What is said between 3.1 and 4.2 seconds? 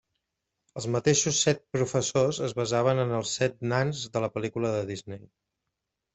els set nans